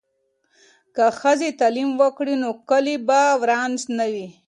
که 0.95 1.05
ښځې 1.19 1.49
تعلیم 1.59 1.89
وکړي 2.01 2.35
نو 2.41 2.49
کلي 2.69 2.95
به 3.07 3.21
وران 3.41 3.71
نه 3.97 4.05
وي. 4.13 4.27